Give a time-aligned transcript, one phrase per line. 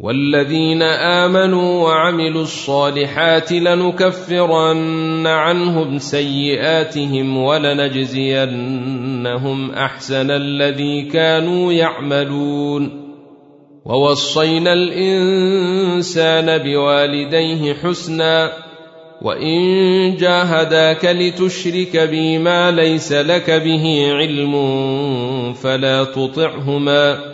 [0.00, 8.50] والذين آمنوا وعملوا الصالحات لنكفرن عنهم سيئاتهم ولنجزينهم
[9.70, 13.04] أحسن الذي كانوا يعملون.
[13.84, 18.52] ووصينا الإنسان بوالديه حسنا
[19.22, 24.52] وإن جاهداك لتشرك بي ما ليس لك به علم
[25.52, 27.33] فلا تطعهما.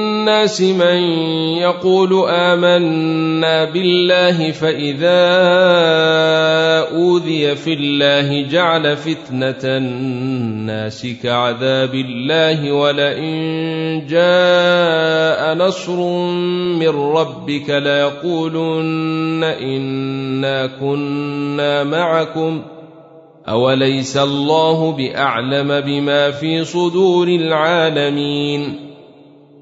[0.61, 0.97] من
[1.57, 5.21] يقول آمنا بالله فإذا
[6.95, 13.35] أوذي في الله جعل فتنة الناس كعذاب الله ولئن
[14.09, 15.99] جاء نصر
[16.79, 22.61] من ربك ليقولن إنا كنا معكم
[23.49, 28.90] أوليس الله بأعلم بما في صدور العالمين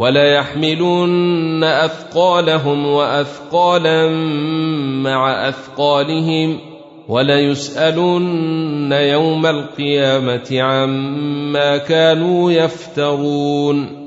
[0.00, 4.08] وليحملن أثقالهم وأثقالا
[5.02, 6.58] مع أثقالهم
[7.08, 14.00] وليسألن يوم القيامة عما كانوا يفترون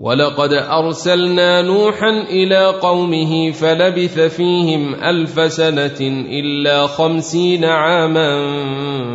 [0.00, 6.00] ولقد أرسلنا نوحا إلى قومه فلبث فيهم ألف سنة
[6.40, 8.40] إلا خمسين عاما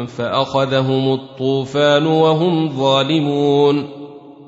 [0.06, 4.05] فأخذهم الطوفان وهم ظالمون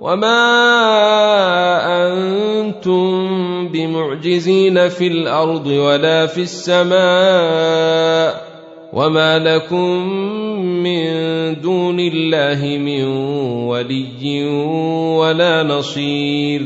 [0.00, 0.40] وما
[2.08, 7.00] أنتم بمعجزين في الأرض ولا في السماء
[8.92, 10.12] وما لكم
[10.82, 11.04] من
[11.60, 13.04] دون الله من
[13.68, 14.44] ولي
[15.16, 16.62] ولا نصير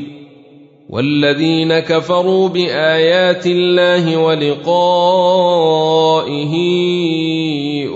[0.91, 5.35] والذين كفروا بايات الله ولقائه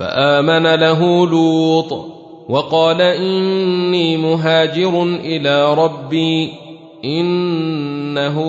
[0.00, 2.06] فآمن له لوط
[2.48, 6.52] وقال إني مهاجر إلى ربي
[7.04, 8.40] إنه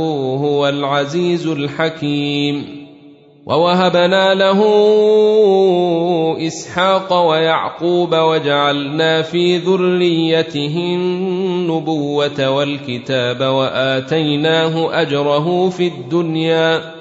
[0.44, 2.82] هو العزيز الحكيم
[3.46, 4.62] ووهبنا له
[6.48, 17.01] إسحاق ويعقوب وجعلنا في ذريته النبوة والكتاب وآتيناه أجره في الدنيا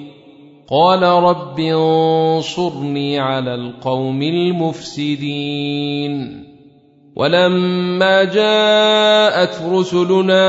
[0.71, 5.71] قال رب انصرني على القوم المفسدين.
[7.15, 10.39] ولما جاءت رسلنا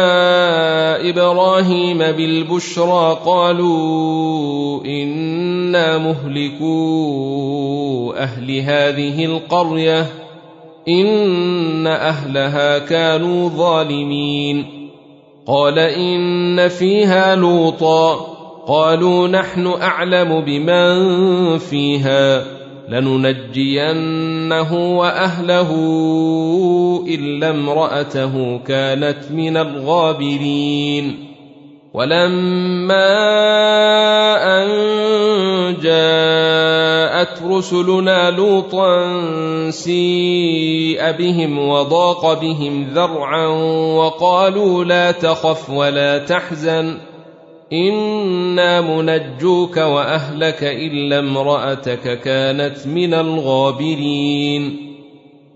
[1.09, 6.73] إبراهيم بالبشرى قالوا إنا مهلكو
[8.17, 10.07] أهل هذه القرية
[10.89, 14.65] إن أهلها كانوا ظالمين.
[15.47, 18.32] قال إن فيها لوطا
[18.67, 22.45] قالوا نحن أعلم بمن فيها
[22.89, 25.71] لننجينه وأهله
[27.09, 31.29] إلا امرأته كانت من الغابرين.
[31.95, 33.13] ولما
[34.63, 34.69] أن
[35.83, 39.11] جاءت رسلنا لوطا
[39.71, 43.47] سيء بهم وضاق بهم ذرعا
[43.97, 47.12] وقالوا لا تخف ولا تحزن.
[47.73, 54.93] أنا منجوك واهلك الا امراتك كانت من الغابرين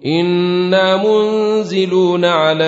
[0.07, 2.65] أنا منزلون على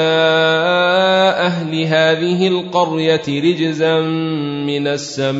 [1.38, 4.00] أهل هذه القريه رجزا
[4.66, 5.38] من السماء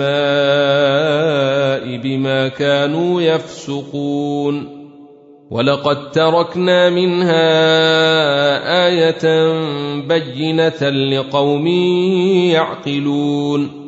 [2.02, 4.78] بما كانوا يفسقون
[5.50, 7.48] ولقد تركنا منها
[8.86, 9.52] إيه
[10.08, 11.66] بينه لقوم
[12.46, 13.87] يعقلون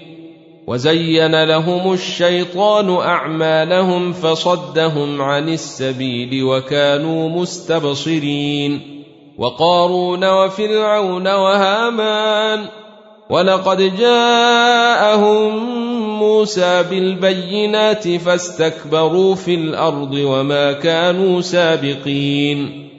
[0.67, 8.81] وزين لهم الشيطان أعمالهم فصدهم عن السبيل وكانوا مستبصرين
[9.37, 12.65] وقارون وفرعون وهامان
[13.29, 15.57] ولقد جاءهم
[16.19, 22.89] موسى بالبينات فاستكبروا في الأرض وما كانوا سابقين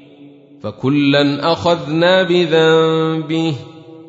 [0.62, 3.54] فكلا أخذنا بذنبه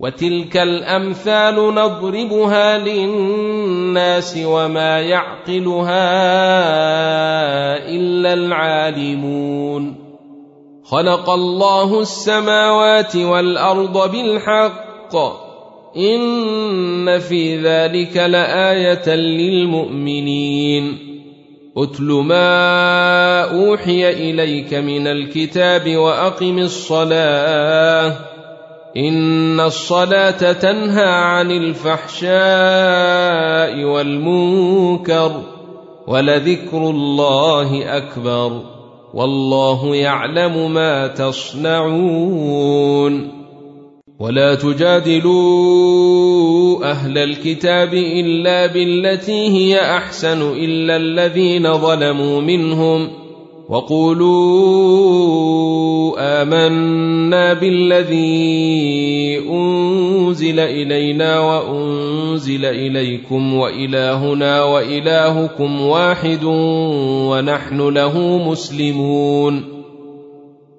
[0.00, 6.08] وتلك الأمثال نضربها للناس وما يعقلها
[7.88, 9.94] إلا العالمون.
[10.84, 15.16] خلق الله السماوات والأرض بالحق.
[15.96, 20.98] إن في ذلك لآية للمؤمنين.
[21.76, 28.35] اتل ما أوحي إليك من الكتاب وأقم الصلاة.
[28.96, 32.34] إن الصلاة تنهى عن الفحشاء
[33.84, 35.42] والمنكر
[36.06, 38.62] ولذكر الله أكبر
[39.14, 42.26] والله يعلم ما تصنعون
[44.18, 45.66] ولا تجادلوا
[46.90, 53.25] أهل الكتاب إلا بالتي هي أحسن إلا الذين ظلموا منهم
[53.68, 55.26] وقولوا
[56.42, 69.64] آمنا بالذي أنزل إلينا وأنزل إليكم وإلهنا وإلهكم واحد ونحن له مسلمون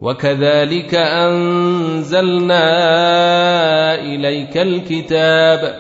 [0.02, 2.66] وكذلك أنزلنا
[3.96, 5.76] إليك الكتاب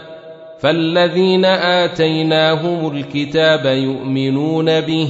[0.60, 5.10] فالذين آتيناهم الكتاب يؤمنون به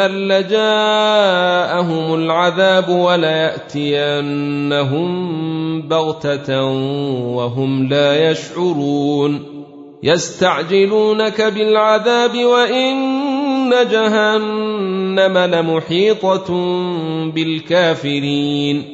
[0.00, 0.54] لجاءهم
[2.14, 4.24] العذاب ولياتينهم
[5.82, 6.62] بغته
[7.34, 9.54] وهم لا يشعرون
[10.02, 16.46] يستعجلونك بالعذاب وان جهنم لمحيطه
[17.34, 18.93] بالكافرين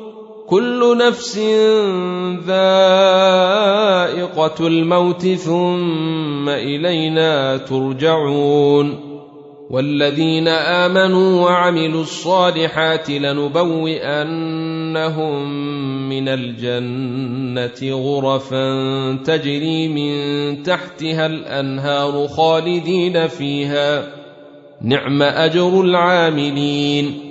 [0.51, 1.37] كل نفس
[2.47, 2.67] ذائقة
[4.67, 9.11] الموت ثم إلينا ترجعون
[9.69, 24.03] والذين آمنوا وعملوا الصالحات لنبوئن لنسكننهم من الجنة غرفا تجري من تحتها الأنهار خالدين فيها.
[24.81, 27.30] نعم أجر العاملين.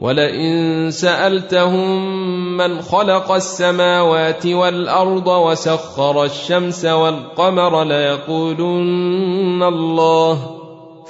[0.00, 2.16] ولئن سألتهم
[2.56, 10.56] من خلق السماوات والأرض وسخر الشمس والقمر ليقولن الله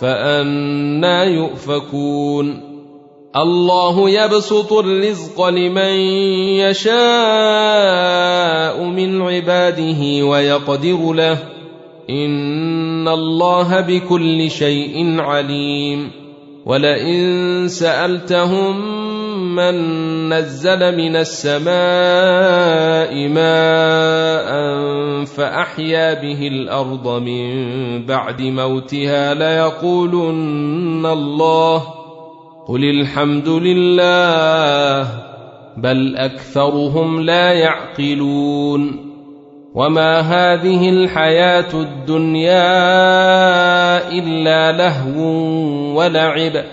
[0.01, 2.77] فأنا يؤفكون.
[3.37, 5.93] الله يبسط الرزق لمن
[6.63, 6.95] يشاء
[8.85, 11.39] من عباده ويقدر له.
[12.11, 16.26] إن الله بكل شيء عليم.
[16.67, 18.77] ولئن سألتهم
[19.55, 19.75] من
[20.29, 21.69] نزل من السماء
[23.29, 24.51] ماء
[25.25, 31.83] فأحيا به الأرض من بعد موتها ليقولن الله
[32.69, 35.09] قل الحمد لله
[35.77, 39.06] بل أكثرهم لا يعقلون
[39.77, 42.59] وما هذه الحياة الدنيا
[44.09, 45.21] الا لهو
[45.99, 46.65] ولعب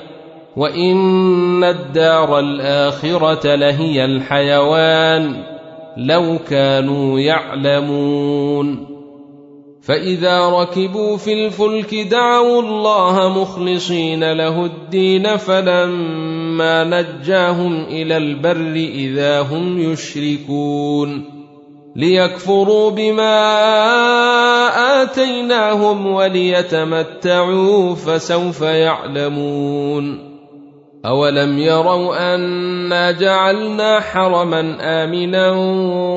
[0.57, 5.43] وان الدار الاخره لهي الحيوان
[5.97, 8.87] لو كانوا يعلمون
[9.81, 19.91] فاذا ركبوا في الفلك دعوا الله مخلصين له الدين فلما نجاهم إلى البر اذا هم
[19.91, 21.32] يشركون
[21.95, 23.37] ليكفروا بما
[25.01, 30.33] آتيناهم وليتمتعوا فسوف يعلمون.
[31.05, 35.51] أولم يروا أنا جعلنا حرما آمنا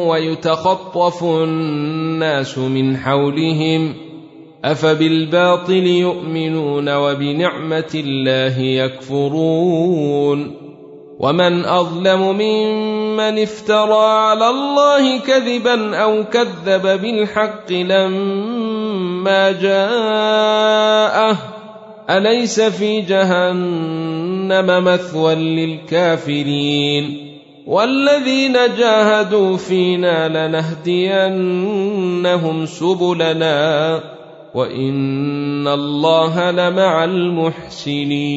[0.09, 3.95] ويتخطف الناس من حولهم
[4.65, 10.57] أفبالباطل يؤمنون وبنعمة الله يكفرون.
[11.21, 21.37] ومن أظلم ممن افترى على الله كذبا أو كذب بالحق لما جاءه
[22.11, 27.27] أليس في جهنم مثوى للكافرين
[27.67, 31.47] والذين جاهدوا فينا لنهدينهم
[32.67, 34.01] سبلنا
[34.55, 38.37] وإن الله لمع المحسنين